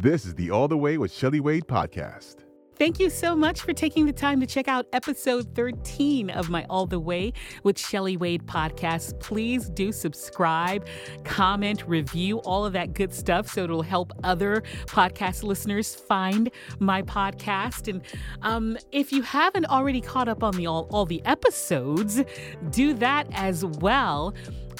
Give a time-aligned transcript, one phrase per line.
[0.00, 2.44] This is the All the Way with Shelley Wade podcast.
[2.76, 6.64] Thank you so much for taking the time to check out episode 13 of my
[6.70, 7.32] All the Way
[7.64, 9.18] with Shelley Wade podcast.
[9.18, 10.86] Please do subscribe,
[11.24, 17.02] comment, review, all of that good stuff so it'll help other podcast listeners find my
[17.02, 17.88] podcast.
[17.88, 18.00] And
[18.42, 22.22] um, if you haven't already caught up on the all, all the episodes,
[22.70, 24.32] do that as well.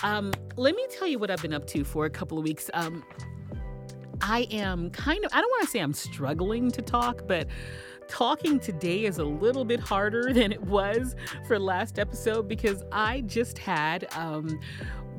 [0.05, 2.71] Um, let me tell you what I've been up to for a couple of weeks.
[2.73, 3.03] Um,
[4.21, 7.46] I am kind of, I don't want to say I'm struggling to talk, but
[8.08, 11.14] talking today is a little bit harder than it was
[11.46, 14.58] for last episode because I just had um,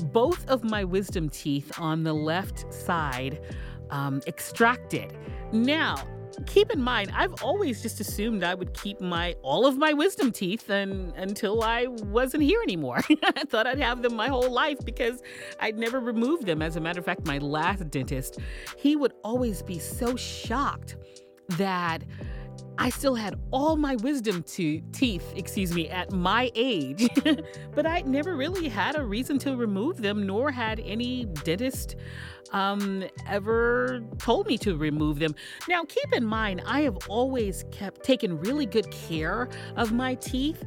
[0.05, 3.41] both of my wisdom teeth on the left side
[3.89, 5.17] um, extracted.
[5.51, 5.95] Now,
[6.45, 10.31] keep in mind, I've always just assumed I would keep my all of my wisdom
[10.31, 12.99] teeth and until I wasn't here anymore.
[13.23, 15.21] I thought I'd have them my whole life because
[15.59, 16.61] I'd never removed them.
[16.61, 18.39] As a matter of fact, my last dentist,
[18.77, 20.97] he would always be so shocked
[21.57, 22.03] that
[22.77, 27.07] I still had all my wisdom to- teeth, excuse me, at my age,
[27.75, 31.95] but I never really had a reason to remove them, nor had any dentist
[32.51, 35.35] um, ever told me to remove them.
[35.67, 40.63] Now, keep in mind, I have always kept taken really good care of my teeth.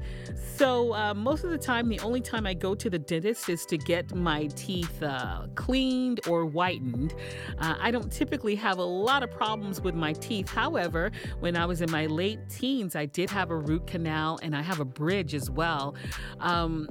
[0.57, 3.65] So, uh, most of the time, the only time I go to the dentist is
[3.67, 7.15] to get my teeth uh, cleaned or whitened.
[7.59, 10.49] Uh, I don't typically have a lot of problems with my teeth.
[10.49, 14.57] However, when I was in my late teens, I did have a root canal and
[14.57, 15.95] I have a bridge as well.
[16.41, 16.89] Um,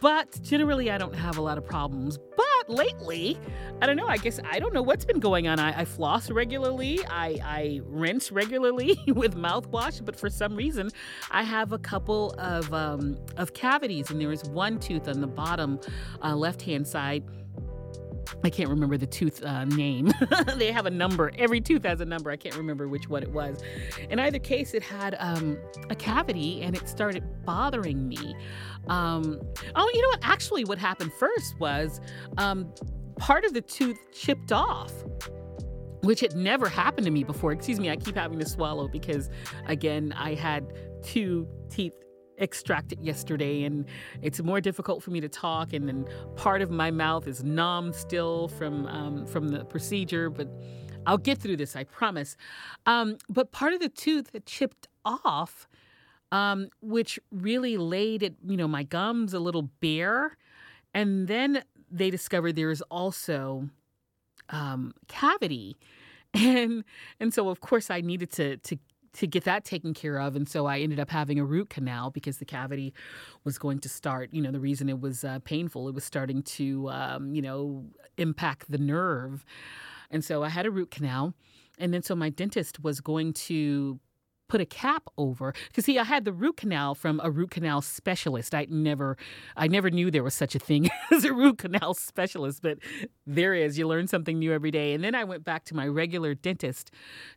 [0.00, 2.18] but generally, I don't have a lot of problems.
[2.36, 3.38] But lately,
[3.80, 4.06] I don't know.
[4.06, 5.58] I guess I don't know what's been going on.
[5.58, 7.00] I, I floss regularly.
[7.08, 10.04] I, I rinse regularly with mouthwash.
[10.04, 10.90] But for some reason,
[11.30, 15.26] I have a couple of um, of cavities, and there is one tooth on the
[15.26, 15.80] bottom
[16.22, 17.24] uh, left hand side.
[18.44, 20.12] I can't remember the tooth uh, name.
[20.56, 21.32] they have a number.
[21.38, 22.30] Every tooth has a number.
[22.30, 23.62] I can't remember which one it was.
[24.10, 25.58] In either case, it had um,
[25.90, 28.36] a cavity and it started bothering me.
[28.88, 29.40] Um,
[29.74, 30.20] oh, you know what?
[30.22, 32.00] Actually, what happened first was
[32.38, 32.72] um,
[33.16, 34.92] part of the tooth chipped off
[36.02, 37.52] which had never happened to me before.
[37.52, 39.30] Excuse me, I keep having to swallow because,
[39.66, 40.66] again, I had
[41.02, 41.94] two teeth
[42.40, 43.86] extracted yesterday and
[44.22, 46.06] it's more difficult for me to talk and then
[46.36, 50.48] part of my mouth is numb still from um, from the procedure but
[51.06, 52.36] i'll get through this i promise.
[52.86, 55.68] Um, but part of the tooth chipped off
[56.30, 60.36] um, which really laid it you know my gums a little bare
[60.94, 63.68] and then they discovered there is also
[64.48, 65.76] um, cavity.
[66.34, 66.84] And
[67.20, 68.78] and so of course I needed to to
[69.14, 70.36] to get that taken care of.
[70.36, 72.94] And so I ended up having a root canal because the cavity
[73.44, 76.42] was going to start you know the reason it was uh, painful it was starting
[76.42, 77.84] to um, you know
[78.18, 79.44] impact the nerve.
[80.10, 81.34] And so I had a root canal.
[81.78, 83.98] And then so my dentist was going to
[84.52, 87.80] put a cap over because see i had the root canal from a root canal
[87.80, 88.54] specialist.
[88.54, 89.16] I never
[89.56, 92.76] i never knew there was such a thing as a root canal specialist but
[93.26, 93.78] there is.
[93.78, 94.92] You learn something new every day.
[94.92, 96.90] And then i went back to my regular dentist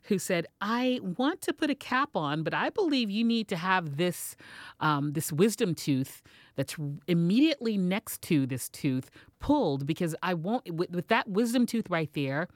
[0.08, 3.56] who said i want to put a cap on but i believe you need to
[3.56, 4.36] have this
[4.80, 6.22] um, this wisdom tooth
[6.54, 9.08] that's immediately next to this tooth
[9.40, 12.46] pulled because i won't with, with that wisdom tooth right there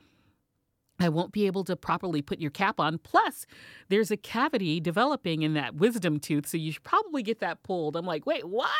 [1.01, 2.99] I won't be able to properly put your cap on.
[2.99, 3.47] Plus,
[3.89, 7.97] there's a cavity developing in that wisdom tooth, so you should probably get that pulled.
[7.97, 8.71] I'm like, wait, what?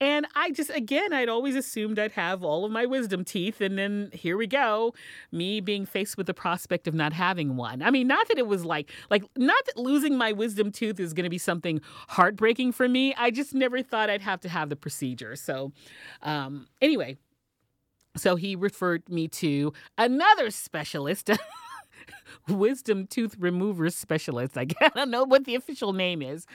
[0.00, 3.60] And I just, again, I'd always assumed I'd have all of my wisdom teeth.
[3.60, 4.94] And then here we go,
[5.32, 7.82] me being faced with the prospect of not having one.
[7.82, 11.12] I mean, not that it was like, like, not that losing my wisdom tooth is
[11.12, 13.12] going to be something heartbreaking for me.
[13.16, 15.34] I just never thought I'd have to have the procedure.
[15.34, 15.72] So,
[16.22, 17.18] um, anyway,
[18.20, 21.30] so he referred me to another specialist,
[22.48, 24.56] wisdom tooth remover specialist.
[24.58, 26.46] I don't know what the official name is.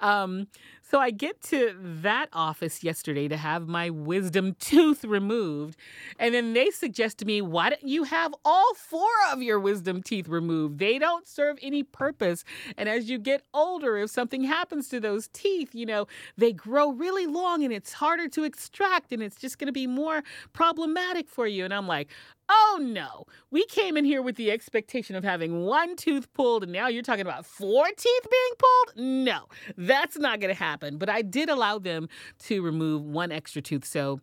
[0.00, 0.48] Um,
[0.88, 5.76] so I get to that office yesterday to have my wisdom tooth removed.
[6.16, 10.00] And then they suggest to me, why don't you have all four of your wisdom
[10.00, 10.78] teeth removed?
[10.78, 12.44] They don't serve any purpose.
[12.76, 16.06] And as you get older, if something happens to those teeth, you know,
[16.36, 19.88] they grow really long and it's harder to extract and it's just going to be
[19.88, 20.22] more
[20.52, 21.64] problematic for you.
[21.64, 22.10] And I'm like,
[22.48, 26.72] Oh no, we came in here with the expectation of having one tooth pulled, and
[26.72, 29.06] now you're talking about four teeth being pulled?
[29.06, 29.46] No,
[29.76, 30.98] that's not going to happen.
[30.98, 32.08] But I did allow them
[32.44, 33.84] to remove one extra tooth.
[33.84, 34.20] So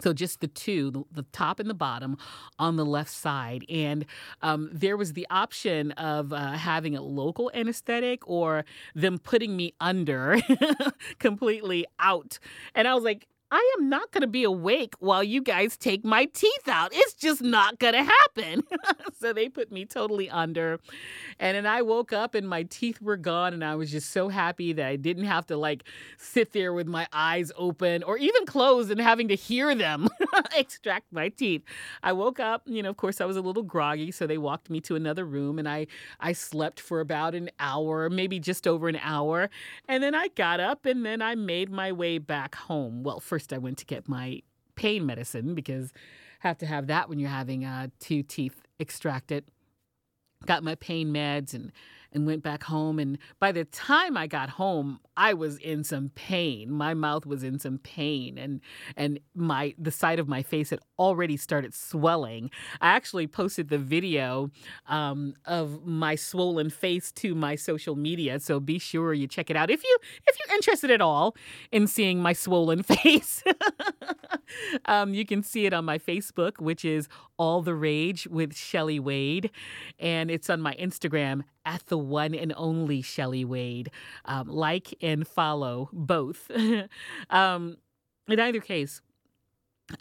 [0.00, 2.18] so just the two, the, top and the bottom
[2.58, 3.64] on the left side.
[3.68, 4.04] And
[4.42, 9.74] um, there was the option of uh, having a local anesthetic or them putting me
[9.80, 10.38] under
[11.18, 12.38] completely out.
[12.74, 16.04] And I was like, I am not going to be awake while you guys take
[16.04, 16.90] my teeth out.
[16.92, 18.64] It's just not going to happen.
[19.20, 20.80] so they put me totally under.
[21.38, 23.54] And then I woke up and my teeth were gone.
[23.54, 25.84] And I was just so happy that I didn't have to like
[26.18, 30.08] sit there with my eyes open or even closed and having to hear them
[30.56, 31.62] extract my teeth.
[32.02, 34.10] I woke up, you know, of course, I was a little groggy.
[34.10, 35.86] So they walked me to another room and I,
[36.18, 39.48] I slept for about an hour, maybe just over an hour.
[39.86, 43.04] And then I got up and then I made my way back home.
[43.04, 44.40] Well, first I went to get my
[44.74, 45.92] pain medicine because
[46.42, 49.44] I have to have that when you're having uh, two teeth extracted.
[50.46, 51.70] Got my pain meds and
[52.14, 52.98] and went back home.
[52.98, 56.70] And by the time I got home, I was in some pain.
[56.70, 58.60] My mouth was in some pain, and
[58.96, 62.50] and my the side of my face had already started swelling.
[62.80, 64.50] I actually posted the video
[64.88, 69.56] um, of my swollen face to my social media, so be sure you check it
[69.56, 71.36] out if you if you're interested at all
[71.70, 73.42] in seeing my swollen face.
[74.86, 79.00] um, you can see it on my Facebook, which is All the Rage with Shelley
[79.00, 79.50] Wade,
[79.98, 83.90] and it's on my Instagram at the one and only Shelley Wade.
[84.24, 86.50] Um, like and follow both.
[87.30, 87.76] um,
[88.28, 89.00] in either case,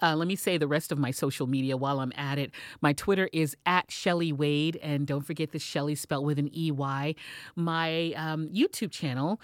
[0.02, 2.52] uh, let me say the rest of my social media while I'm at it.
[2.82, 7.16] My Twitter is at Shelley Wade, and don't forget the Shelley spelled with an EY.
[7.56, 9.42] My um, YouTube channel,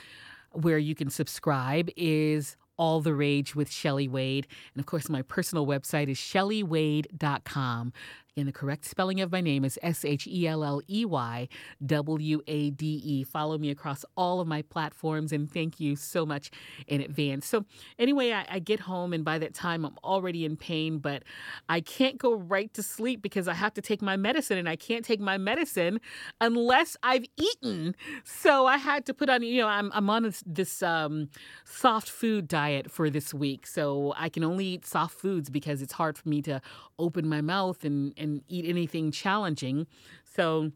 [0.51, 4.47] where you can subscribe, is all the Rage with Shelley Wade.
[4.73, 7.93] And of course, my personal website is shelleywade.com.
[8.37, 11.47] And the correct spelling of my name is S H E L L E Y
[11.85, 13.23] W A D E.
[13.23, 16.51] Follow me across all of my platforms and thank you so much
[16.87, 17.47] in advance.
[17.47, 17.65] So,
[17.97, 21.23] anyway, I, I, get home and by that time I'm already in pain, but
[21.67, 24.75] I can't go right to sleep because I have to take my medicine and I
[24.75, 25.99] can't take my medicine
[26.39, 27.95] unless I've eaten.
[28.23, 31.29] So, I had to put on, you know, I'm, I'm on this, this um,
[31.65, 33.65] soft food diet for this week.
[33.65, 36.61] So, I can only eat soft foods because it's hard for me to
[36.99, 39.87] open my mouth and, and eat anything challenging.
[40.23, 40.71] So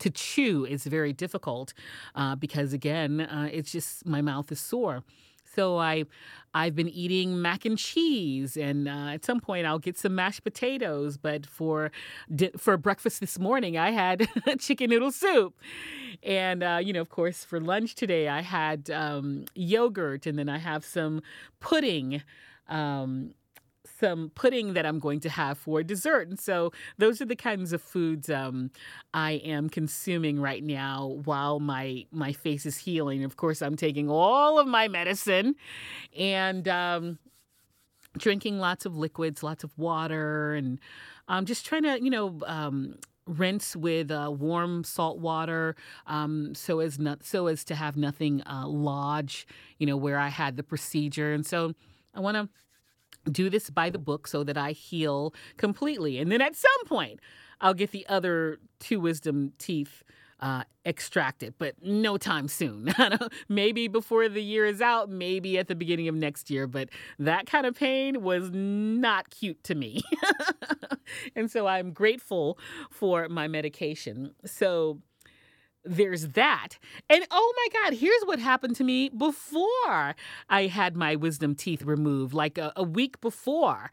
[0.00, 1.72] to chew is very difficult
[2.14, 5.02] uh, because again, uh, it's just my mouth is sore.
[5.54, 6.04] So I,
[6.54, 10.44] I've been eating mac and cheese, and uh, at some point I'll get some mashed
[10.44, 11.16] potatoes.
[11.16, 11.90] But for
[12.56, 14.28] for breakfast this morning, I had
[14.60, 15.54] chicken noodle soup,
[16.22, 20.48] and uh, you know, of course, for lunch today I had um, yogurt, and then
[20.48, 21.22] I have some
[21.60, 22.22] pudding.
[22.68, 23.34] Um,
[23.98, 26.28] some pudding that I'm going to have for dessert.
[26.28, 28.70] And so those are the kinds of foods um,
[29.12, 33.24] I am consuming right now while my my face is healing.
[33.24, 35.54] Of course, I'm taking all of my medicine
[36.16, 37.18] and um,
[38.16, 40.78] drinking lots of liquids, lots of water, and
[41.28, 42.38] I'm just trying to, you know.
[42.46, 42.96] Um,
[43.26, 48.42] rinse with uh, warm salt water um, so as not so as to have nothing
[48.46, 49.46] uh, lodge
[49.76, 51.74] you know where i had the procedure and so
[52.14, 52.48] i want to
[53.28, 56.18] do this by the book so that I heal completely.
[56.18, 57.20] And then at some point,
[57.60, 60.04] I'll get the other two wisdom teeth
[60.40, 62.94] uh, extracted, but no time soon.
[63.48, 66.88] maybe before the year is out, maybe at the beginning of next year, but
[67.18, 70.00] that kind of pain was not cute to me.
[71.36, 72.58] and so I'm grateful
[72.90, 74.34] for my medication.
[74.44, 75.00] So
[75.88, 76.78] there's that.
[77.08, 80.14] And oh my God, here's what happened to me before
[80.48, 83.90] I had my wisdom teeth removed, like a, a week before.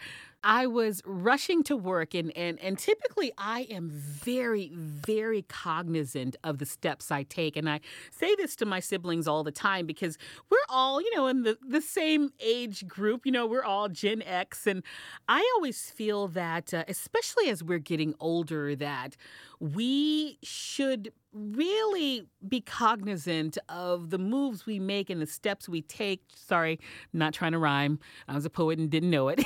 [0.48, 6.60] I was rushing to work and, and and typically I am very very cognizant of
[6.60, 7.80] the steps I take and I
[8.12, 10.20] say this to my siblings all the time because
[10.52, 14.22] we're all you know in the the same age group you know we're all Gen
[14.22, 14.84] X and
[15.28, 19.18] I always feel that uh, especially as we're getting older that
[19.60, 26.24] we should really be cognizant of the moves we make and the steps we take.
[26.34, 26.80] Sorry,
[27.14, 28.00] not trying to rhyme.
[28.28, 29.44] I was a poet and didn't know it.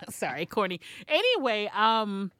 [0.10, 0.80] Sorry, corny.
[1.08, 2.30] Anyway, um,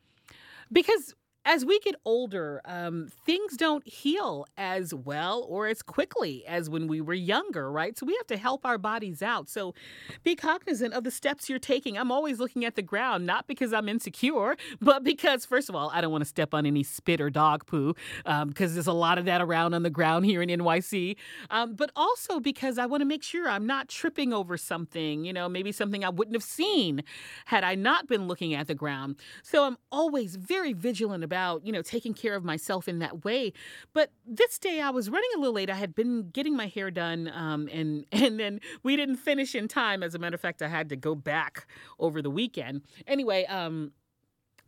[0.70, 6.70] because as we get older, um, things don't heal as well or as quickly as
[6.70, 7.98] when we were younger, right?
[7.98, 9.48] So we have to help our bodies out.
[9.48, 9.74] So
[10.22, 11.98] be cognizant of the steps you're taking.
[11.98, 15.90] I'm always looking at the ground, not because I'm insecure, but because, first of all,
[15.92, 17.94] I don't want to step on any spit or dog poo
[18.24, 21.16] because um, there's a lot of that around on the ground here in NYC.
[21.50, 25.32] Um, but also because I want to make sure I'm not tripping over something, you
[25.32, 27.02] know, maybe something I wouldn't have seen
[27.46, 29.16] had I not been looking at the ground.
[29.42, 31.24] So I'm always very vigilant
[31.62, 33.52] you know, taking care of myself in that way.
[33.92, 35.70] But this day I was running a little late.
[35.70, 39.68] I had been getting my hair done, um, and and then we didn't finish in
[39.68, 40.02] time.
[40.02, 41.66] As a matter of fact, I had to go back
[41.98, 42.82] over the weekend.
[43.06, 43.92] Anyway, um,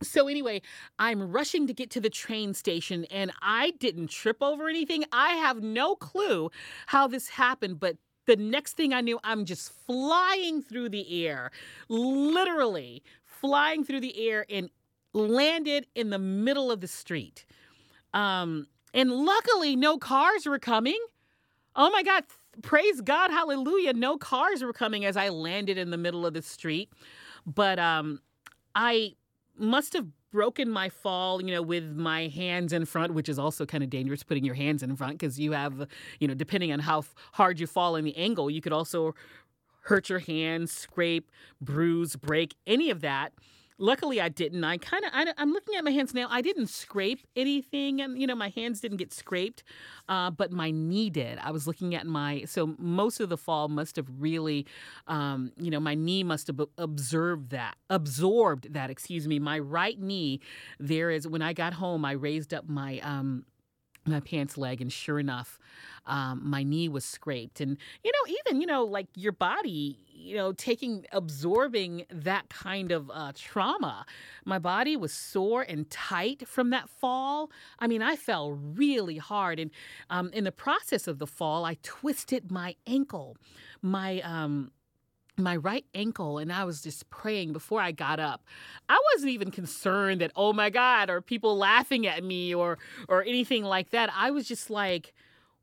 [0.02, 0.60] so anyway,
[0.98, 5.04] I'm rushing to get to the train station and I didn't trip over anything.
[5.12, 6.50] I have no clue
[6.86, 11.50] how this happened, but the next thing I knew, I'm just flying through the air,
[11.88, 14.70] literally flying through the air and
[15.14, 17.46] landed in the middle of the street.
[18.12, 20.98] Um, and luckily, no cars were coming.
[21.74, 22.24] Oh my God,
[22.62, 23.94] praise God, hallelujah.
[23.94, 26.90] No cars were coming as I landed in the middle of the street.
[27.46, 28.20] But um,
[28.74, 29.14] I
[29.56, 33.64] must have broken my fall, you know, with my hands in front, which is also
[33.64, 35.86] kind of dangerous putting your hands in front because you have,
[36.18, 39.14] you know, depending on how hard you fall in the angle, you could also
[39.82, 41.30] hurt your hands, scrape,
[41.60, 43.32] bruise, break, any of that.
[43.78, 44.62] Luckily, I didn't.
[44.62, 46.28] I kind of, I'm looking at my hands now.
[46.30, 49.64] I didn't scrape anything, and you know, my hands didn't get scraped,
[50.08, 51.38] uh, but my knee did.
[51.38, 54.66] I was looking at my, so most of the fall must have really,
[55.08, 58.90] um, you know, my knee must have observed that, absorbed that.
[58.90, 59.40] Excuse me.
[59.40, 60.40] My right knee,
[60.78, 61.26] there is.
[61.26, 63.44] When I got home, I raised up my um,
[64.06, 65.58] my pants leg, and sure enough,
[66.06, 67.60] um, my knee was scraped.
[67.60, 72.92] And, you know, even, you know, like your body, you know, taking, absorbing that kind
[72.92, 74.04] of uh, trauma,
[74.44, 77.50] my body was sore and tight from that fall.
[77.78, 79.58] I mean, I fell really hard.
[79.58, 79.70] And
[80.10, 83.36] um, in the process of the fall, I twisted my ankle.
[83.80, 84.70] My, um,
[85.36, 88.44] my right ankle and I was just praying before I got up.
[88.88, 93.22] I wasn't even concerned that oh my god or people laughing at me or or
[93.22, 94.10] anything like that.
[94.14, 95.12] I was just like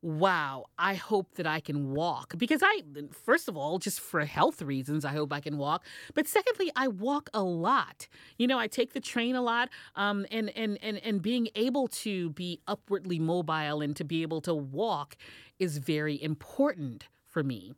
[0.03, 4.61] wow, I hope that I can walk because I first of all just for health
[4.61, 5.85] reasons I hope I can walk,
[6.15, 8.07] but secondly I walk a lot.
[8.37, 11.87] You know, I take the train a lot um and and and and being able
[11.87, 15.15] to be upwardly mobile and to be able to walk
[15.59, 17.73] is very important for me.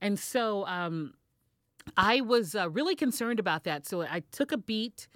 [0.00, 1.14] And so um
[1.96, 3.86] I was uh, really concerned about that.
[3.86, 5.08] So I took a beat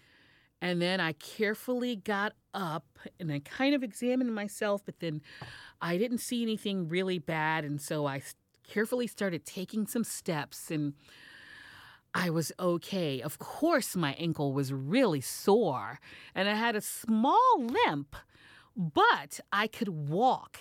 [0.61, 5.21] and then I carefully got up and I kind of examined myself, but then
[5.81, 7.65] I didn't see anything really bad.
[7.65, 8.23] And so I
[8.67, 10.95] carefully started taking some steps and
[12.15, 13.21] I was okay.
[13.21, 15.99] Of course, my ankle was really sore
[16.35, 18.15] and I had a small limp,
[18.77, 20.61] but I could walk.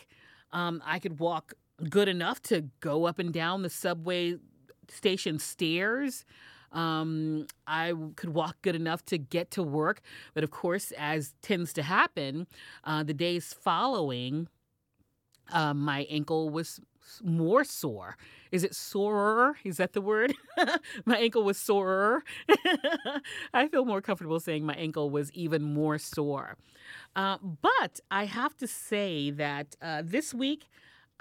[0.52, 1.54] Um, I could walk
[1.90, 4.38] good enough to go up and down the subway
[4.92, 6.26] station stairs.
[6.72, 10.02] Um, I could walk good enough to get to work.
[10.34, 12.48] But of course, as tends to happen,
[12.84, 14.48] uh, the days following,
[15.52, 16.80] uh, my ankle was
[17.24, 18.18] more sore.
[18.52, 19.58] Is it sorer?
[19.64, 20.34] Is that the word?
[21.06, 22.24] my ankle was sorer.
[23.54, 26.58] I feel more comfortable saying my ankle was even more sore.
[27.16, 30.70] Uh, but I have to say that uh, this week,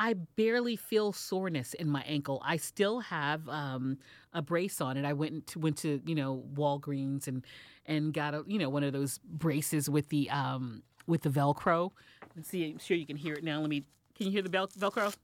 [0.00, 2.40] I barely feel soreness in my ankle.
[2.42, 3.98] I still have um,
[4.32, 5.04] a brace on it.
[5.04, 7.44] I went to went to you know Walgreens and
[7.84, 11.90] and got a you know one of those braces with the um, with the Velcro.
[12.34, 12.70] Let's see.
[12.70, 13.60] I'm sure you can hear it now.
[13.60, 13.84] Let me.
[14.16, 15.14] Can you hear the Velcro?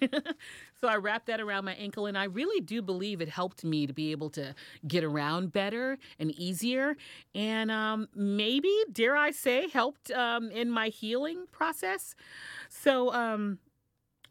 [0.82, 3.86] so I wrapped that around my ankle, and I really do believe it helped me
[3.86, 4.52] to be able to
[4.88, 6.96] get around better and easier,
[7.36, 12.16] and um, maybe, dare I say, helped um, in my healing process.
[12.68, 13.60] So, um,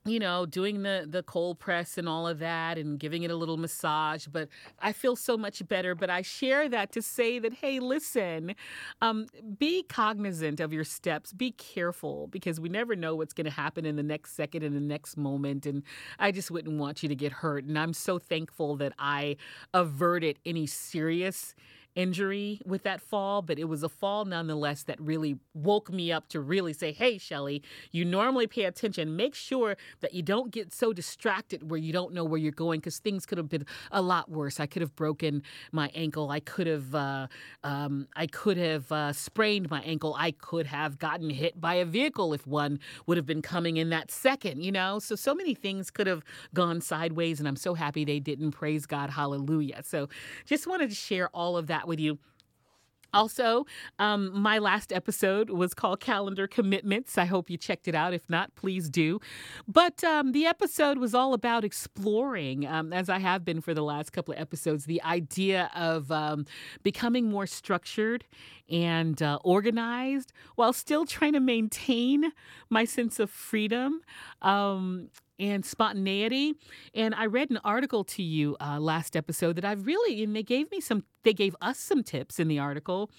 [0.03, 3.35] you know, doing the the cold press and all of that and giving it a
[3.35, 4.25] little massage.
[4.25, 5.93] But I feel so much better.
[5.93, 8.55] But I share that to say that, hey, listen,
[9.01, 9.27] um,
[9.59, 11.33] be cognizant of your steps.
[11.33, 14.73] Be careful because we never know what's going to happen in the next second, in
[14.73, 15.65] the next moment.
[15.67, 15.83] And
[16.17, 17.65] I just wouldn't want you to get hurt.
[17.65, 19.37] And I'm so thankful that I
[19.73, 21.53] averted any serious
[21.95, 26.27] injury with that fall, but it was a fall nonetheless that really woke me up
[26.29, 29.15] to really say, hey, Shelley, you normally pay attention.
[29.15, 32.79] Make sure that you don't get so distracted where you don't know where you're going
[32.79, 34.59] because things could have been a lot worse.
[34.59, 36.29] I could have broken my ankle.
[36.29, 37.27] I could have, uh,
[37.63, 40.15] um, I could have uh, sprained my ankle.
[40.17, 43.89] I could have gotten hit by a vehicle if one would have been coming in
[43.89, 44.99] that second, you know?
[44.99, 48.51] So, so many things could have gone sideways, and I'm so happy they didn't.
[48.51, 49.09] Praise God.
[49.09, 49.81] Hallelujah.
[49.83, 50.07] So,
[50.45, 52.19] just wanted to share all of that with you.
[53.13, 53.65] Also,
[53.99, 57.17] um, my last episode was called Calendar Commitments.
[57.17, 58.13] I hope you checked it out.
[58.13, 59.19] If not, please do.
[59.67, 63.83] But um, the episode was all about exploring, um, as I have been for the
[63.83, 66.45] last couple of episodes, the idea of um,
[66.83, 68.23] becoming more structured
[68.69, 72.31] and uh, organized while still trying to maintain
[72.69, 74.01] my sense of freedom.
[74.41, 75.09] Um,
[75.39, 76.53] and spontaneity.
[76.93, 80.43] And I read an article to you uh, last episode that I've really, and they
[80.43, 83.09] gave me some, they gave us some tips in the article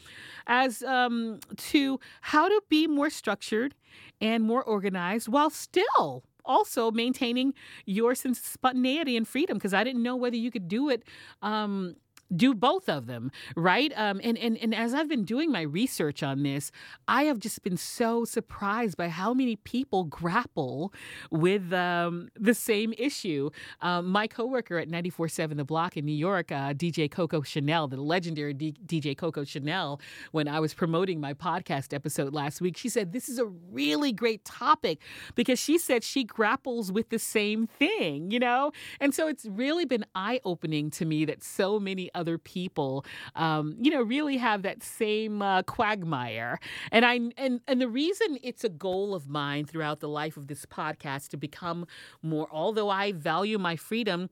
[0.47, 3.75] as um, to how to be more structured
[4.21, 7.55] and more organized while still also maintaining
[7.87, 11.05] your sense of spontaneity and freedom because I didn't know whether you could do it
[11.41, 11.97] um,
[12.35, 13.93] do both of them, right?
[13.97, 16.73] Um, and, and, and as I've been doing my research on this,
[17.09, 20.93] I have just been so surprised by how many people grapple
[21.31, 23.51] with um, the same issue.
[23.81, 27.97] Um, my coworker at 94.7 The Block in New York, uh, DJ Coco Chanel, the
[27.97, 30.01] legendary D- DJ Coco Chanel,
[30.33, 34.13] when I was promoting my podcast episode last week, she said, This is a really
[34.13, 35.01] great topic
[35.35, 38.73] because she said she grapples with the same thing, you know?
[39.01, 43.77] And so it's really been eye opening to me that so many other people, um,
[43.81, 46.61] you know, really have that same uh, quagmire.
[46.93, 50.47] And I and and the reason it's a goal of mine throughout the life of
[50.47, 51.85] this podcast to become
[52.23, 52.47] more.
[52.51, 54.31] Although I value my freedom.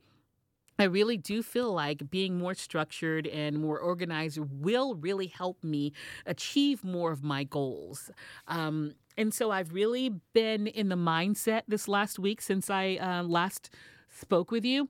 [0.79, 5.93] I really do feel like being more structured and more organized will really help me
[6.25, 8.11] achieve more of my goals.
[8.49, 13.25] Um, and so I've really been in the mindset this last week since I uh,
[13.25, 13.69] last
[14.09, 14.89] spoke with you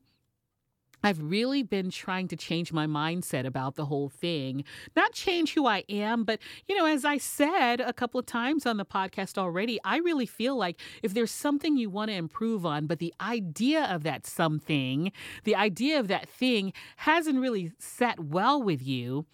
[1.03, 4.65] I've really been trying to change my mindset about the whole thing.
[4.95, 8.67] Not change who I am, but, you know, as I said a couple of times
[8.67, 12.67] on the podcast already, I really feel like if there's something you want to improve
[12.67, 15.13] on, but the idea of that something,
[15.45, 19.27] the idea of that thing hasn't really sat well with you,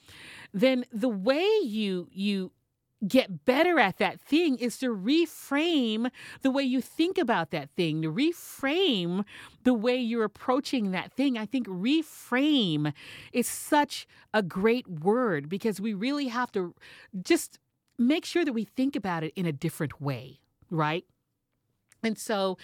[0.53, 2.53] then the way you you
[3.07, 6.11] get better at that thing is to reframe
[6.43, 9.25] the way you think about that thing, to reframe
[9.65, 11.37] the way you're approaching that thing.
[11.37, 12.93] I think reframe
[13.33, 16.75] is such a great word because we really have to
[17.23, 17.59] just
[17.99, 21.05] make sure that we think about it in a different way, right?
[22.03, 22.57] And so,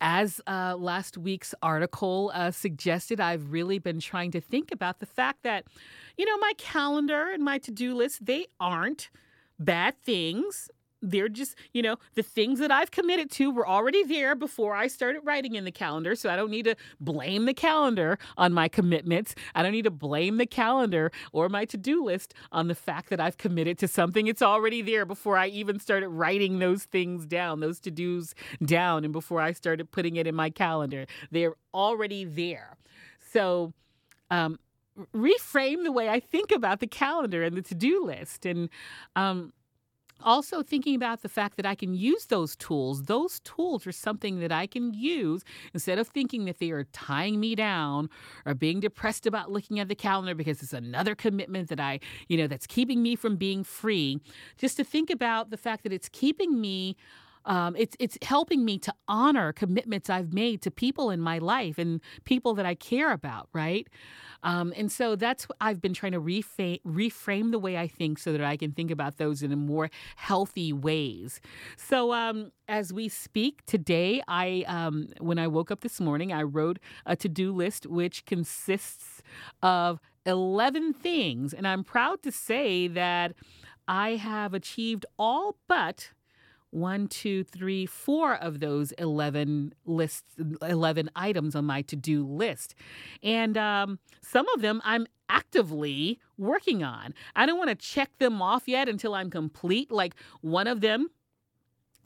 [0.00, 5.06] as uh, last week's article uh, suggested, I've really been trying to think about the
[5.06, 5.64] fact that,
[6.18, 9.08] you know, my calendar and my to do list, they aren't
[9.58, 10.68] bad things.
[11.06, 14.86] They're just, you know, the things that I've committed to were already there before I
[14.86, 16.14] started writing in the calendar.
[16.14, 19.34] So I don't need to blame the calendar on my commitments.
[19.54, 23.10] I don't need to blame the calendar or my to do list on the fact
[23.10, 24.28] that I've committed to something.
[24.28, 28.34] It's already there before I even started writing those things down, those to dos
[28.64, 31.04] down, and before I started putting it in my calendar.
[31.30, 32.78] They're already there.
[33.30, 33.74] So,
[34.30, 34.58] um,
[35.14, 38.46] reframe the way I think about the calendar and the to do list.
[38.46, 38.68] And
[39.16, 39.52] um,
[40.22, 43.04] also thinking about the fact that I can use those tools.
[43.04, 47.40] Those tools are something that I can use instead of thinking that they are tying
[47.40, 48.08] me down
[48.46, 52.36] or being depressed about looking at the calendar because it's another commitment that I, you
[52.36, 54.20] know, that's keeping me from being free.
[54.56, 56.96] Just to think about the fact that it's keeping me
[57.46, 61.78] um, it's it's helping me to honor commitments I've made to people in my life
[61.78, 63.88] and people that I care about, right?
[64.42, 68.18] Um, and so that's what I've been trying to reframe, reframe the way I think
[68.18, 71.40] so that I can think about those in a more healthy ways.
[71.78, 76.42] So um, as we speak today, I um, when I woke up this morning, I
[76.42, 79.22] wrote a to do list which consists
[79.62, 83.32] of 11 things, and I'm proud to say that
[83.86, 86.10] I have achieved all but
[86.74, 90.24] one, two, three, four of those 11 lists,
[90.62, 92.74] 11 items on my to do list.
[93.22, 97.14] And um, some of them I'm actively working on.
[97.36, 99.90] I don't want to check them off yet until I'm complete.
[99.90, 101.10] Like one of them,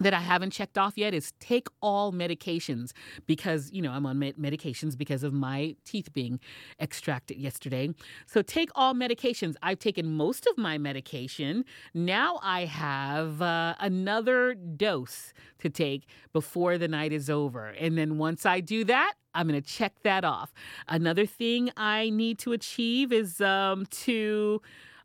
[0.00, 2.92] that I haven't checked off yet is take all medications
[3.26, 6.40] because, you know, I'm on med- medications because of my teeth being
[6.80, 7.90] extracted yesterday.
[8.26, 9.54] So take all medications.
[9.62, 11.64] I've taken most of my medication.
[11.94, 17.68] Now I have uh, another dose to take before the night is over.
[17.68, 20.52] And then once I do that, I'm going to check that off.
[20.88, 24.61] Another thing I need to achieve is um, to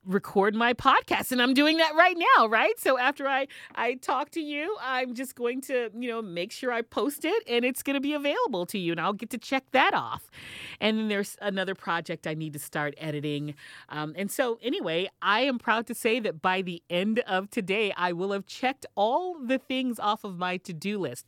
[0.06, 2.80] record my podcast and I'm doing that right now, right?
[2.80, 6.72] So after I I talk to you, I'm just going to, you know, make sure
[6.72, 9.38] I post it and it's going to be available to you and I'll get to
[9.38, 10.30] check that off.
[10.80, 13.56] And then there's another project I need to start editing.
[13.90, 17.94] Um, and so anyway, I am proud to say that by the end of today,
[17.96, 21.26] I will have checked all the things off of my to-do list.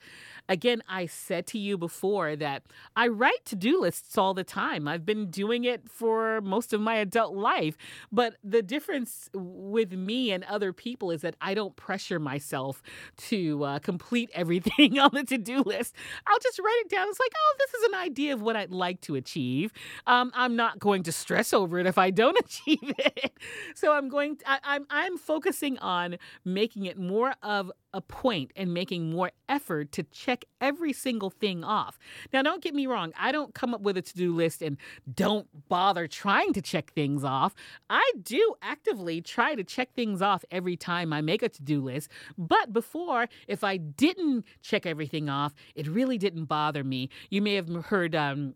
[0.50, 2.64] Again, I said to you before that
[2.96, 4.88] I write to-do lists all the time.
[4.88, 7.78] I've been doing it for most of my adult life,
[8.12, 12.82] but the difference with me and other people is that I don't pressure myself
[13.18, 15.96] to uh, complete everything on the to do list.
[16.28, 17.08] I'll just write it down.
[17.10, 19.72] It's like, oh, this is an idea of what I'd like to achieve.
[20.08, 23.34] Um, I'm not going to stress over it if I don't achieve it.
[23.76, 24.38] So I'm going.
[24.38, 29.32] To, I, I'm I'm focusing on making it more of a point and making more
[29.48, 31.98] effort to check every single thing off.
[32.34, 34.78] Now, don't get me wrong, I don't come up with a to do list and
[35.12, 37.56] don't bother trying to check things off.
[37.90, 41.82] I do actively try to check things off every time I make a to do
[41.82, 42.10] list.
[42.38, 47.10] But before, if I didn't check everything off, it really didn't bother me.
[47.30, 48.56] You may have heard um,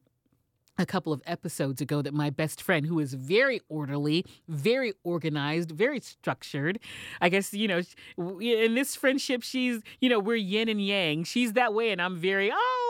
[0.80, 5.72] a couple of episodes ago that my best friend, who is very orderly, very organized,
[5.72, 6.80] very structured,
[7.20, 7.82] I guess, you know,
[8.18, 11.26] in this friendship, she's, you know, we're yin and yang.
[11.26, 12.89] She's that way, and I'm very, oh,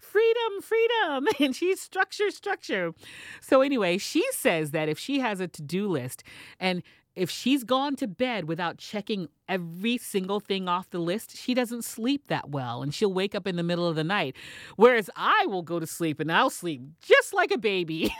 [0.00, 1.28] freedom, freedom.
[1.40, 2.94] And she's structure, structure.
[3.40, 6.22] So, anyway, she says that if she has a to do list
[6.58, 6.82] and
[7.16, 11.84] if she's gone to bed without checking every single thing off the list, she doesn't
[11.84, 14.36] sleep that well and she'll wake up in the middle of the night.
[14.76, 18.14] Whereas I will go to sleep and I'll sleep just like a baby.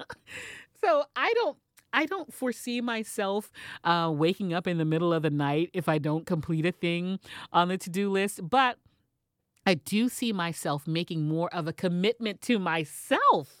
[0.80, 1.56] so I don't.
[1.92, 3.50] I don't foresee myself
[3.82, 7.18] uh, waking up in the middle of the night if I don't complete a thing
[7.52, 8.78] on the to do list, but
[9.66, 13.59] I do see myself making more of a commitment to myself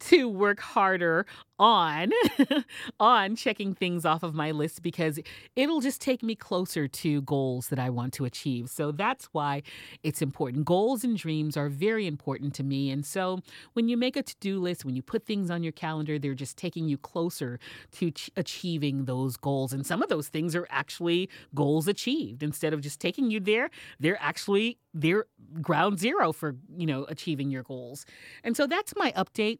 [0.00, 1.26] to work harder
[1.58, 2.12] on
[3.00, 5.18] on checking things off of my list because
[5.56, 8.68] it'll just take me closer to goals that I want to achieve.
[8.70, 9.62] So that's why
[10.02, 10.64] it's important.
[10.64, 12.90] Goals and dreams are very important to me.
[12.90, 13.40] And so
[13.72, 16.56] when you make a to-do list, when you put things on your calendar, they're just
[16.56, 17.58] taking you closer
[17.92, 19.72] to ch- achieving those goals.
[19.72, 22.42] And some of those things are actually goals achieved.
[22.42, 25.26] Instead of just taking you there, they're actually they're
[25.60, 28.04] ground zero for, you know, achieving your goals.
[28.42, 29.57] And so that's my update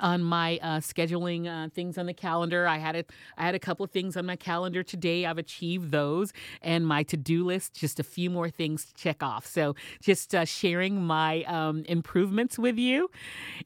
[0.00, 2.66] on my uh, scheduling uh, things on the calendar.
[2.66, 3.04] I had a,
[3.36, 5.26] I had a couple of things on my calendar today.
[5.26, 6.32] I've achieved those,
[6.62, 9.46] and my to do list just a few more things to check off.
[9.46, 13.10] So just uh, sharing my um, improvements with you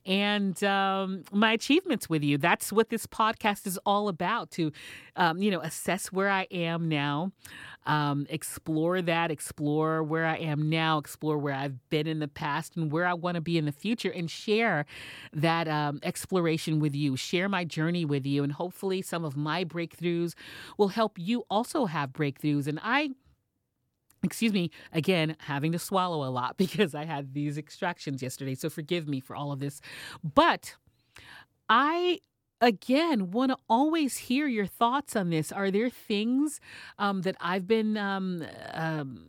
[0.07, 2.39] and um, my achievements with you.
[2.39, 4.51] That's what this podcast is all about.
[4.53, 4.73] To
[5.17, 7.33] um, you know assess where I am now
[7.87, 12.77] um, explore that, explore where I am now, explore where I've been in the past
[12.77, 14.87] and where I want to be in the future, and share
[15.33, 18.43] that um, exploration with you, share my journey with you.
[18.43, 20.35] And hopefully, some of my breakthroughs
[20.79, 22.67] will help you also have breakthroughs.
[22.67, 23.11] And I
[24.23, 28.55] excuse me, again, having to swallow a lot because I had these extractions yesterday.
[28.55, 29.81] So forgive me for all of this.
[30.23, 30.77] But
[31.69, 32.21] I
[32.61, 35.53] again want to always hear your thoughts on this.
[35.53, 36.61] Are there things
[36.99, 39.27] um, that I've been um, um,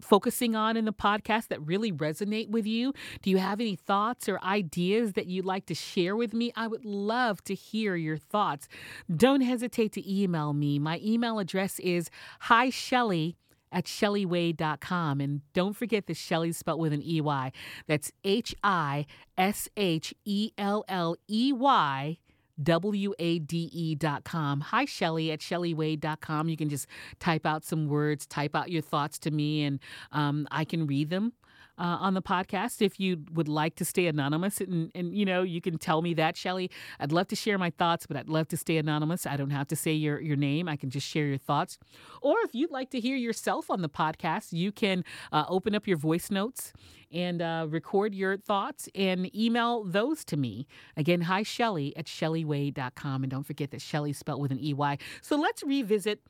[0.00, 2.92] focusing on in the podcast that really resonate with you?
[3.22, 6.52] Do you have any thoughts or ideas that you'd like to share with me?
[6.56, 8.68] I would love to hear your thoughts.
[9.14, 10.78] Don't hesitate to email me.
[10.78, 13.36] My email address is hi Shelley
[13.72, 15.20] at shelleywade.com.
[15.20, 17.52] And don't forget the Shelley spelled with an EY.
[17.86, 19.06] That's H I
[19.38, 22.18] S H E L L E Y
[22.62, 24.60] W-A-D-E.com.
[24.60, 26.48] Hi, Shelley at ShelleyWade.com.
[26.48, 26.86] You can just
[27.18, 29.80] type out some words, type out your thoughts to me, and
[30.12, 31.32] um, I can read them
[31.80, 32.82] uh, on the podcast.
[32.82, 36.12] If you would like to stay anonymous, and, and you know, you can tell me
[36.14, 36.70] that, Shelley.
[37.00, 39.26] I'd love to share my thoughts, but I'd love to stay anonymous.
[39.26, 40.68] I don't have to say your, your name.
[40.68, 41.78] I can just share your thoughts.
[42.20, 45.86] Or if you'd like to hear yourself on the podcast, you can uh, open up
[45.88, 46.72] your voice notes
[47.10, 50.66] and uh, record your thoughts and email those to me.
[50.96, 53.24] Again, hi, Shelley at ShelleyWade.com.
[53.24, 54.98] And don't forget that Shelley spelled with an EY.
[55.22, 56.20] So let's revisit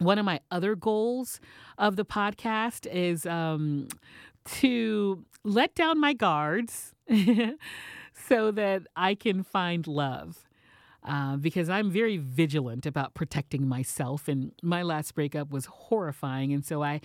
[0.00, 1.40] one of my other goals
[1.76, 3.86] of the podcast is um,
[4.44, 6.94] to let down my guards
[8.28, 10.46] so that I can find love.
[11.02, 16.52] Uh, because I'm very vigilant about protecting myself, and my last breakup was horrifying.
[16.52, 17.00] And so I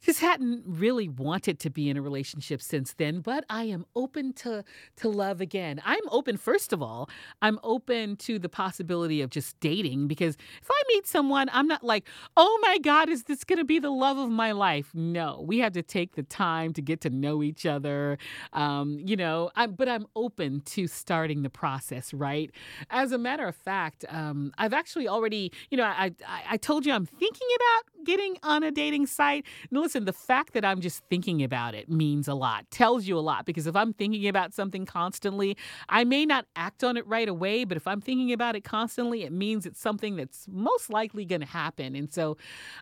[0.00, 4.32] just hadn't really wanted to be in a relationship since then, but I am open
[4.34, 4.64] to
[4.96, 5.80] to love again.
[5.84, 7.08] I'm open first of all.
[7.42, 11.84] I'm open to the possibility of just dating because if I meet someone, I'm not
[11.84, 15.42] like, "Oh my god, is this going to be the love of my life?" No.
[15.46, 18.18] We have to take the time to get to know each other.
[18.52, 22.50] Um, you know, I'm, but I'm open to starting the process, right?
[22.90, 26.86] As a matter of fact, um, I've actually already, you know, I, I I told
[26.86, 29.44] you I'm thinking about getting on a dating site.
[29.70, 33.16] Listen, listen, the fact that I'm just thinking about it means a lot, tells you
[33.16, 33.46] a lot.
[33.46, 35.56] Because if I'm thinking about something constantly,
[35.88, 39.22] I may not act on it right away, but if I'm thinking about it constantly,
[39.22, 41.94] it means it's something that's most likely going to happen.
[41.94, 42.36] And so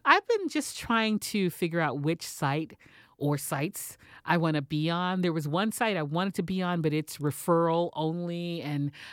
[0.07, 2.77] I've been just trying to figure out which site
[3.19, 5.21] or sites I want to be on.
[5.21, 8.52] There was one site I wanted to be on, but it's referral only.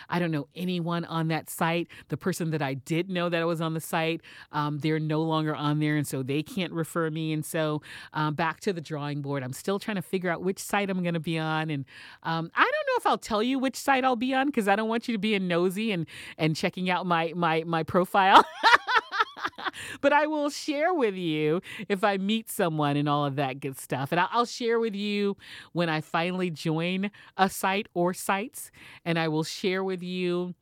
[0.10, 1.88] I don't know anyone on that site.
[2.10, 5.22] The person that I did know that I was on the site, um, they're no
[5.22, 5.96] longer on there.
[5.96, 7.34] And so they can't refer me.
[7.34, 7.82] And so
[8.14, 9.44] um, back to the drawing board.
[9.44, 11.70] I'm still trying to figure out which site I'm going to be on.
[11.70, 11.86] And
[12.24, 14.76] um, I don't know if I'll tell you which site I'll be on because I
[14.76, 16.06] don't want you to be a nosy and,
[16.38, 18.44] and checking out my, my, my profile.
[20.02, 23.78] but I will share with you if I meet someone and all of that good
[23.78, 24.12] stuff.
[24.12, 25.38] And I'll share with you
[25.74, 28.72] when I finally join a site or sites,
[29.06, 30.56] and I will share with you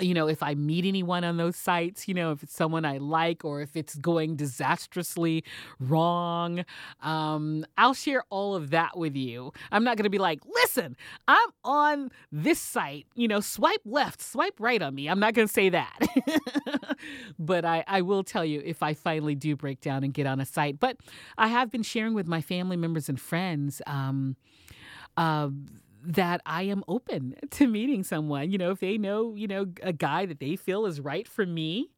[0.00, 2.98] you know, if I meet anyone on those sites, you know, if it's someone I
[2.98, 5.44] like or if it's going disastrously
[5.80, 6.64] wrong,
[7.02, 9.52] um, I'll share all of that with you.
[9.72, 14.22] I'm not going to be like, listen, I'm on this site, you know, swipe left,
[14.22, 15.08] swipe right on me.
[15.08, 15.98] I'm not going to say that.
[17.38, 20.40] but I, I will tell you if I finally do break down and get on
[20.40, 20.78] a site.
[20.78, 20.96] But
[21.36, 23.82] I have been sharing with my family members and friends.
[23.86, 24.36] Um,
[25.16, 25.48] uh,
[26.04, 28.50] that I am open to meeting someone.
[28.50, 31.46] You know, if they know, you know, a guy that they feel is right for
[31.46, 31.90] me,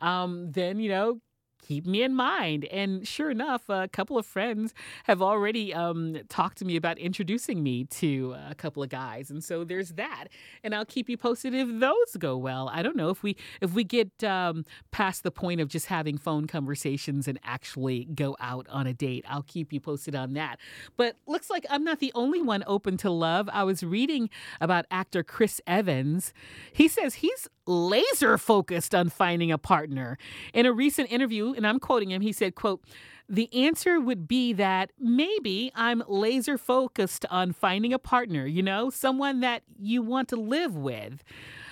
[0.00, 1.20] um, then, you know,
[1.64, 2.64] keep me in mind.
[2.66, 4.74] And sure enough, a couple of friends
[5.04, 9.42] have already um, talked to me about introducing me to a couple of guys, and
[9.42, 10.26] so there's that.
[10.62, 12.70] And I'll keep you posted if those go well.
[12.72, 16.18] I don't know if we if we get um, past the point of just having
[16.18, 19.24] phone conversations and actually go out on a date.
[19.28, 20.58] I'll keep you posted on that.
[20.96, 23.48] But looks like I'm not the only one open to love.
[23.52, 26.32] I was reading about actor Chris Evans.
[26.72, 30.18] He says he's laser focused on finding a partner.
[30.52, 32.82] In a recent interview, and I'm quoting him, he said, quote,
[33.28, 38.90] the answer would be that maybe I'm laser focused on finding a partner, you know,
[38.90, 41.24] someone that you want to live with.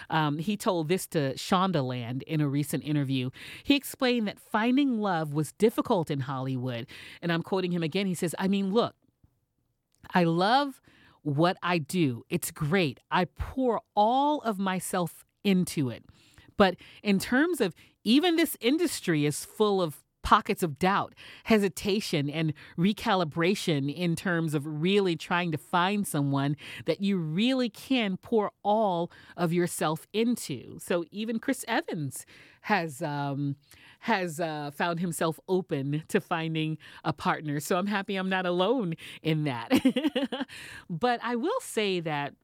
[0.08, 3.30] Um, he told this to Shondaland in a recent interview.
[3.64, 6.86] He explained that finding love was difficult in Hollywood.
[7.20, 8.06] And I'm quoting him again.
[8.06, 8.94] He says, I mean, look,
[10.14, 10.80] I love
[11.22, 12.24] what I do.
[12.28, 13.00] It's great.
[13.10, 16.04] I pour all of myself into it.
[16.56, 17.74] But in terms of
[18.04, 24.64] even this industry is full of pockets of doubt, hesitation, and recalibration in terms of
[24.64, 30.78] really trying to find someone that you really can pour all of yourself into.
[30.78, 32.24] So even Chris Evans
[32.62, 33.56] has um,
[34.00, 37.60] has uh, found himself open to finding a partner.
[37.60, 39.70] So I'm happy I'm not alone in that.
[40.90, 42.34] but I will say that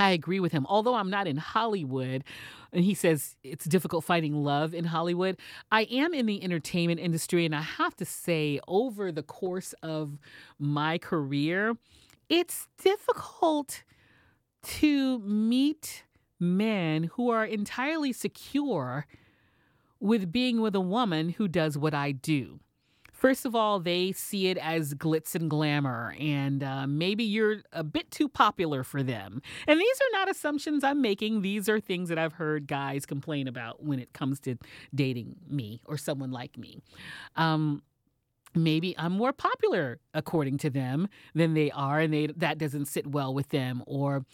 [0.00, 0.66] I agree with him.
[0.68, 2.24] Although I'm not in Hollywood,
[2.72, 5.36] and he says it's difficult finding love in Hollywood,
[5.70, 7.44] I am in the entertainment industry.
[7.44, 10.18] And I have to say, over the course of
[10.58, 11.76] my career,
[12.28, 13.82] it's difficult
[14.62, 16.04] to meet
[16.38, 19.06] men who are entirely secure
[20.00, 22.60] with being with a woman who does what I do.
[23.20, 27.84] First of all, they see it as glitz and glamour, and uh, maybe you're a
[27.84, 29.42] bit too popular for them.
[29.66, 31.42] And these are not assumptions I'm making.
[31.42, 34.56] These are things that I've heard guys complain about when it comes to
[34.94, 36.80] dating me or someone like me.
[37.36, 37.82] Um,
[38.54, 43.06] maybe I'm more popular according to them than they are and they that doesn't sit
[43.06, 43.82] well with them.
[43.86, 44.24] Or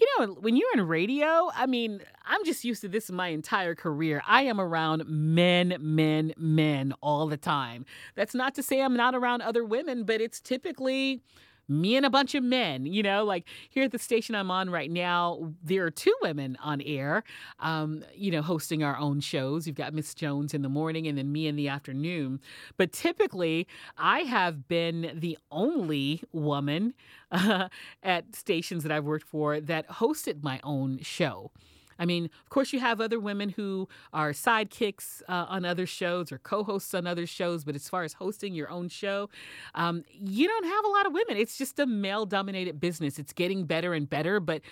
[0.00, 3.74] you know when you're in radio I mean I'm just used to this my entire
[3.74, 4.22] career.
[4.26, 7.84] I am around men men men all the time.
[8.14, 11.22] That's not to say I'm not around other women but it's typically
[11.68, 12.86] me and a bunch of men.
[12.86, 16.56] You know, like here at the station I'm on right now, there are two women
[16.62, 17.24] on air,
[17.60, 19.66] um, you know, hosting our own shows.
[19.66, 22.40] You've got Miss Jones in the morning and then me in the afternoon.
[22.76, 26.94] But typically, I have been the only woman
[27.30, 27.68] uh,
[28.02, 31.50] at stations that I've worked for that hosted my own show.
[31.98, 36.32] I mean, of course, you have other women who are sidekicks uh, on other shows
[36.32, 39.28] or co hosts on other shows, but as far as hosting your own show,
[39.74, 41.36] um, you don't have a lot of women.
[41.36, 43.18] It's just a male dominated business.
[43.18, 44.62] It's getting better and better, but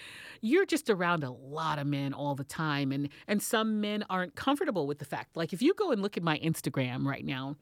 [0.40, 2.92] you're just around a lot of men all the time.
[2.92, 5.36] And, and some men aren't comfortable with the fact.
[5.36, 7.56] Like, if you go and look at my Instagram right now,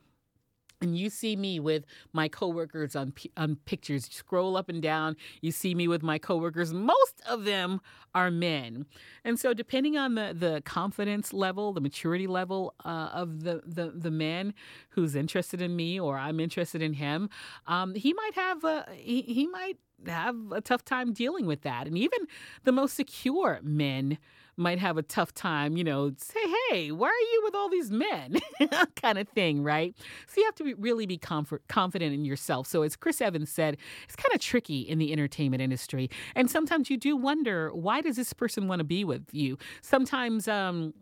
[0.83, 4.09] and you see me with my coworkers on on pictures.
[4.11, 6.73] Scroll up and down you see me with my coworkers.
[6.73, 7.81] Most of them
[8.15, 8.87] are men.
[9.25, 13.93] And so depending on the the confidence level the maturity level uh, of the, the
[13.95, 14.55] the man
[14.91, 17.29] who's interested in me or i'm interested in him
[17.67, 21.87] um, he might have a he, he might have a tough time dealing with that
[21.87, 22.27] and even
[22.65, 24.19] the most secure men
[24.57, 27.91] might have a tough time, you know, say, hey, why are you with all these
[27.91, 28.37] men?
[28.97, 29.95] kind of thing, right?
[30.27, 32.67] So you have to be, really be comfort, confident in yourself.
[32.67, 36.11] So, as Chris Evans said, it's kind of tricky in the entertainment industry.
[36.35, 39.59] And sometimes you do wonder, why does this person want to be with you?
[39.81, 40.93] Sometimes, um,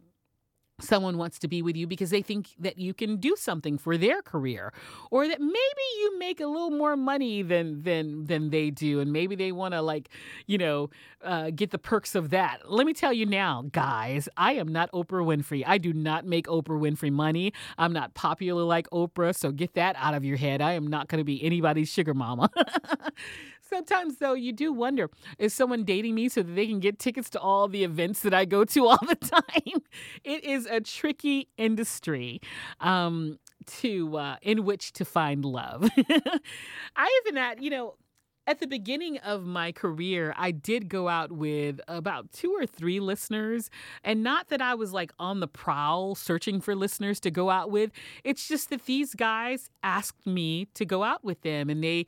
[0.81, 3.97] someone wants to be with you because they think that you can do something for
[3.97, 4.73] their career
[5.11, 9.01] or that maybe you make a little more money than than than they do.
[9.01, 10.09] And maybe they want to like
[10.47, 10.91] you know
[11.23, 12.71] uh, get the perks of that.
[12.71, 15.63] Let me tell you now guys i am not oprah winfrey.
[15.67, 17.53] I do not make oprah winfrey money.
[17.79, 20.61] I'm not popular like oprah so get that out of your head.
[20.61, 22.51] I am not going to be anybody's sugar mama
[23.73, 27.31] Sometimes, though, you do wonder is someone dating me so that they can get tickets
[27.31, 29.83] to all the events that I go to all the time?
[30.25, 32.41] It is a tricky industry.
[32.81, 35.89] Um, to uh, in which to find love.
[36.97, 37.95] I even at you know
[38.47, 42.99] at the beginning of my career, I did go out with about two or three
[42.99, 43.71] listeners.
[44.03, 47.71] And not that I was like on the prowl searching for listeners to go out
[47.71, 47.93] with.
[48.25, 51.71] It's just that these guys asked me to go out with them.
[51.71, 52.07] And they,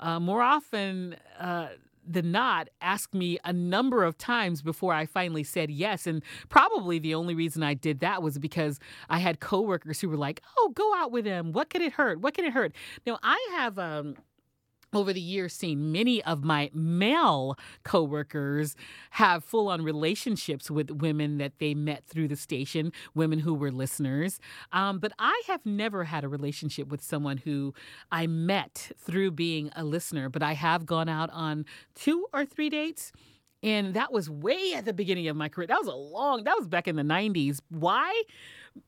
[0.00, 1.68] uh, more often, uh,
[2.06, 6.06] than not asked me a number of times before I finally said yes.
[6.06, 8.78] And probably the only reason I did that was because
[9.08, 11.52] I had coworkers who were like, "Oh, go out with him.
[11.52, 12.20] What could it hurt?
[12.20, 12.72] What can it hurt?"
[13.06, 14.16] Now I have um
[14.96, 18.76] over the years seen many of my male coworkers
[19.10, 23.70] have full on relationships with women that they met through the station, women who were
[23.70, 24.40] listeners.
[24.72, 27.74] Um, but I have never had a relationship with someone who
[28.10, 32.70] I met through being a listener, but I have gone out on two or three
[32.70, 33.12] dates.
[33.62, 35.66] And that was way at the beginning of my career.
[35.66, 37.60] That was a long, that was back in the 90s.
[37.70, 38.22] Why?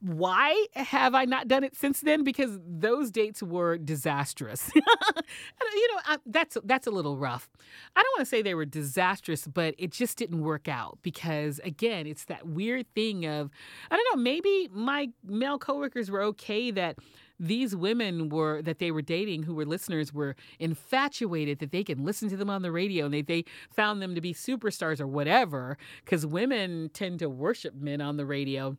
[0.00, 2.24] Why have I not done it since then?
[2.24, 4.70] Because those dates were disastrous.
[4.74, 7.48] you know, I, that's that's a little rough.
[7.94, 11.60] I don't want to say they were disastrous, but it just didn't work out because
[11.64, 13.50] again, it's that weird thing of
[13.90, 16.98] I don't know, maybe my male coworkers were okay that
[17.38, 22.04] these women were that they were dating who were listeners were infatuated that they can
[22.04, 25.06] listen to them on the radio and they, they found them to be superstars or
[25.06, 28.76] whatever because women tend to worship men on the radio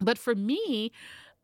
[0.00, 0.92] but for me,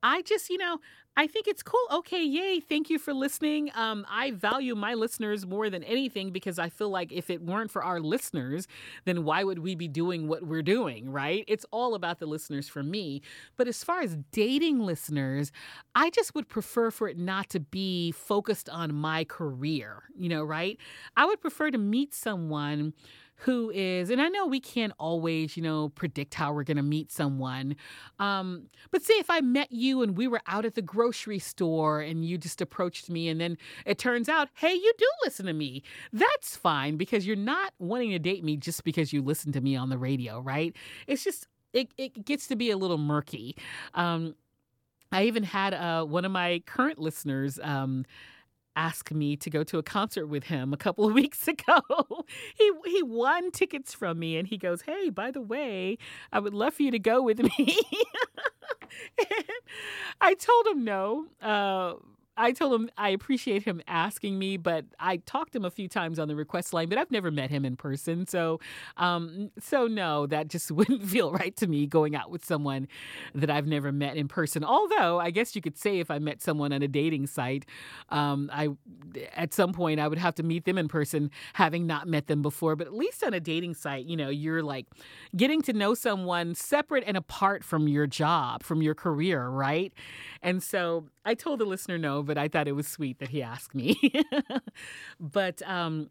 [0.02, 0.78] I just, you know,
[1.18, 1.80] I think it's cool.
[1.90, 2.60] Okay, yay.
[2.60, 3.70] Thank you for listening.
[3.74, 7.70] Um, I value my listeners more than anything because I feel like if it weren't
[7.70, 8.68] for our listeners,
[9.06, 11.42] then why would we be doing what we're doing, right?
[11.48, 13.22] It's all about the listeners for me.
[13.56, 15.52] But as far as dating listeners,
[15.94, 20.44] I just would prefer for it not to be focused on my career, you know,
[20.44, 20.78] right?
[21.16, 22.92] I would prefer to meet someone
[23.40, 26.82] who is, and I know we can't always, you know, predict how we're going to
[26.82, 27.76] meet someone.
[28.18, 32.00] Um, but say if I met you and we were out at the grocery store
[32.00, 35.52] and you just approached me and then it turns out, hey, you do listen to
[35.52, 35.82] me.
[36.12, 39.76] That's fine because you're not wanting to date me just because you listen to me
[39.76, 40.74] on the radio, right?
[41.06, 43.54] It's just, it, it gets to be a little murky.
[43.94, 44.34] Um,
[45.12, 47.60] I even had uh, one of my current listeners.
[47.62, 48.06] Um,
[48.76, 51.80] ask me to go to a concert with him a couple of weeks ago.
[52.56, 55.98] he he won tickets from me and he goes, "Hey, by the way,
[56.32, 57.78] I would love for you to go with me."
[60.20, 61.26] I told him no.
[61.42, 61.94] Uh,
[62.36, 65.88] I told him I appreciate him asking me, but I talked to him a few
[65.88, 68.26] times on the request line, but I've never met him in person.
[68.26, 68.60] So,
[68.96, 72.88] um, so no, that just wouldn't feel right to me going out with someone
[73.34, 74.64] that I've never met in person.
[74.64, 77.64] Although I guess you could say if I met someone on a dating site,
[78.10, 78.68] um, I
[79.34, 82.42] at some point I would have to meet them in person, having not met them
[82.42, 82.76] before.
[82.76, 84.86] But at least on a dating site, you know, you're like
[85.36, 89.92] getting to know someone separate and apart from your job, from your career, right?
[90.42, 93.42] And so I told the listener no, but I thought it was sweet that he
[93.42, 93.98] asked me.
[95.20, 96.10] but um,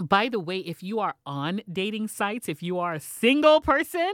[0.00, 4.12] by the way, if you are on dating sites, if you are a single person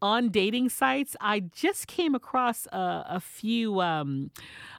[0.00, 4.30] on dating sites, I just came across a, a few um,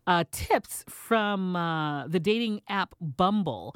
[0.08, 3.76] uh, tips from uh, the dating app Bumble.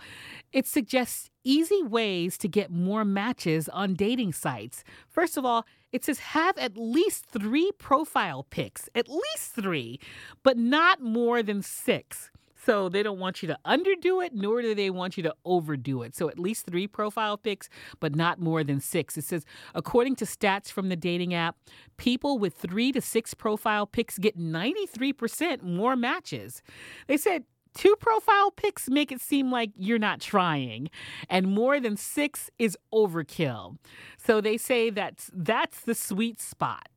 [0.51, 4.83] It suggests easy ways to get more matches on dating sites.
[5.07, 9.99] First of all, it says have at least three profile pics, at least three,
[10.43, 12.31] but not more than six.
[12.65, 16.01] So they don't want you to underdo it, nor do they want you to overdo
[16.01, 16.15] it.
[16.15, 19.17] So at least three profile pics, but not more than six.
[19.17, 21.57] It says, according to stats from the dating app,
[21.97, 26.63] people with three to six profile pics get 93% more matches.
[27.07, 27.43] They said
[27.75, 30.89] two profile pics make it seem like you're not trying,
[31.29, 33.77] and more than six is overkill.
[34.17, 36.87] So they say that that's the sweet spot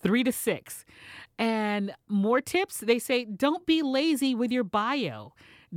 [0.00, 0.84] three to six.
[1.38, 5.32] And more tips they say don't be lazy with your bio.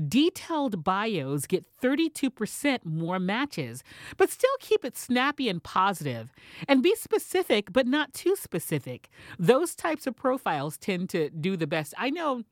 [0.07, 3.83] Detailed bios get 32% more matches,
[4.17, 6.31] but still keep it snappy and positive.
[6.67, 9.09] And be specific, but not too specific.
[9.37, 11.93] Those types of profiles tend to do the best.
[11.97, 12.43] I know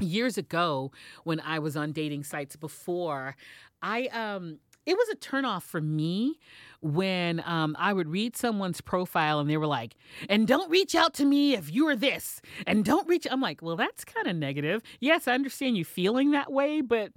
[0.00, 0.92] years ago
[1.24, 3.36] when I was on dating sites before,
[3.82, 6.38] I um it was a turnoff for me
[6.80, 9.96] when um, I would read someone's profile and they were like,
[10.28, 13.26] and don't reach out to me if you're this, and don't reach.
[13.30, 14.82] I'm like, well, that's kind of negative.
[15.00, 17.12] Yes, I understand you feeling that way, but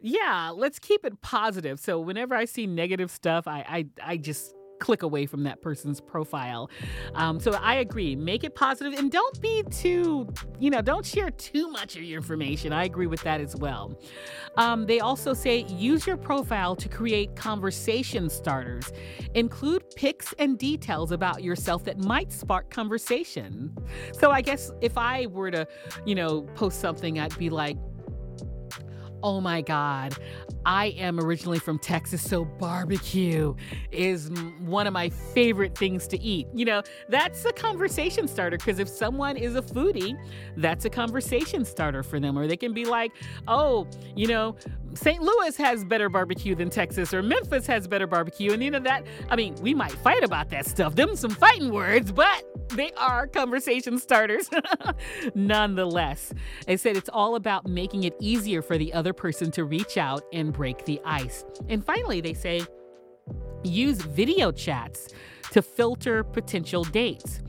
[0.00, 1.80] yeah, let's keep it positive.
[1.80, 6.00] So whenever I see negative stuff, I I, I just click away from that person's
[6.00, 6.70] profile.
[7.14, 8.16] Um, so I agree.
[8.16, 12.18] Make it positive and don't be too, you know, don't share too much of your
[12.18, 12.72] information.
[12.72, 13.98] I agree with that as well.
[14.56, 18.92] Um, they also say use your profile to create conversation starters.
[19.34, 23.76] Include pics and details about yourself that might spark conversation.
[24.12, 25.66] So I guess if I were to,
[26.04, 27.76] you know, post something, I'd be like,
[29.22, 30.16] oh my God,
[30.68, 33.54] I am originally from Texas, so barbecue
[33.90, 36.46] is one of my favorite things to eat.
[36.52, 40.14] You know, that's a conversation starter because if someone is a foodie,
[40.58, 42.38] that's a conversation starter for them.
[42.38, 43.12] Or they can be like,
[43.48, 44.56] oh, you know,
[44.92, 45.22] St.
[45.22, 48.52] Louis has better barbecue than Texas, or Memphis has better barbecue.
[48.52, 50.94] And you know that, I mean, we might fight about that stuff.
[50.96, 54.50] Them some fighting words, but they are conversation starters
[55.34, 56.34] nonetheless.
[56.66, 60.24] They said it's all about making it easier for the other person to reach out
[60.32, 61.44] and break the ice.
[61.68, 62.62] And finally, they say
[63.62, 65.08] use video chats
[65.52, 67.40] to filter potential dates.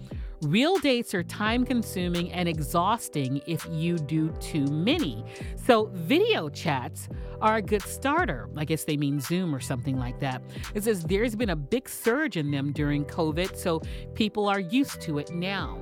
[0.44, 5.26] Real dates are time consuming and exhausting if you do too many.
[5.66, 7.10] So, video chats
[7.42, 8.48] are a good starter.
[8.56, 10.42] I guess they mean Zoom or something like that.
[10.76, 13.82] It says there's been a big surge in them during COVID, so
[14.14, 15.78] people are used to it now.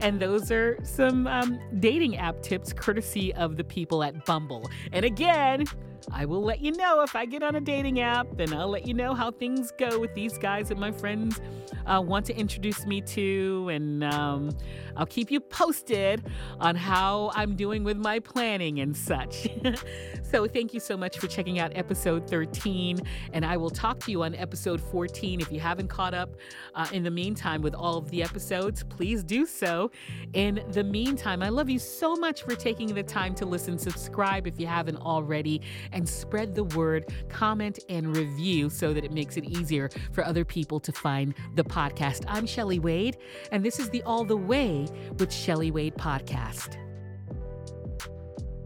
[0.00, 4.68] And those are some um, dating app tips courtesy of the people at Bumble.
[4.92, 5.64] And again,
[6.10, 8.86] I will let you know if I get on a dating app, and I'll let
[8.86, 11.40] you know how things go with these guys that my friends
[11.86, 13.68] uh, want to introduce me to.
[13.70, 14.50] And um,
[14.96, 16.24] I'll keep you posted
[16.60, 19.48] on how I'm doing with my planning and such.
[20.22, 23.00] so, thank you so much for checking out episode 13.
[23.32, 25.40] And I will talk to you on episode 14.
[25.40, 26.36] If you haven't caught up
[26.74, 29.90] uh, in the meantime with all of the episodes, please do so.
[30.34, 33.78] In the meantime, I love you so much for taking the time to listen.
[33.78, 35.60] Subscribe if you haven't already,
[35.92, 40.44] and spread the word, comment, and review so that it makes it easier for other
[40.44, 42.24] people to find the podcast.
[42.28, 43.18] I'm Shelley Wade,
[43.50, 44.86] and this is the All the Way
[45.18, 46.78] with Shelley Wade podcast.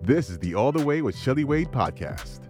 [0.02, 2.40] This is the All the Way with Shelley Wade podcast.